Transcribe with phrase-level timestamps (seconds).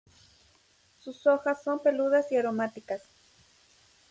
[0.99, 3.03] Sus hojas son peludas y aromáticas.